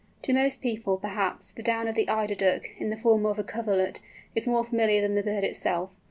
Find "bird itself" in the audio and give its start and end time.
5.21-5.91